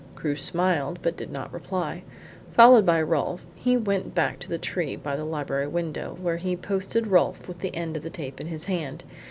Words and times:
Crewe 0.15 0.35
smiled, 0.35 0.97
but 1.03 1.15
did 1.15 1.29
not 1.31 1.53
reply. 1.53 2.01
Followed 2.53 2.87
by 2.87 2.99
Rolfe, 3.03 3.45
he 3.53 3.77
went 3.77 4.15
back 4.15 4.39
to 4.39 4.49
the 4.49 4.57
tree 4.57 4.95
by 4.95 5.15
the 5.15 5.23
library 5.25 5.67
window, 5.67 6.17
where 6.19 6.37
he 6.37 6.57
posted 6.57 7.05
Rolfe 7.05 7.47
with 7.47 7.59
the 7.59 7.75
end 7.75 7.95
of 7.95 8.01
the 8.01 8.09
tape 8.09 8.41
in 8.41 8.47
his 8.47 8.65
hand. 8.65 9.03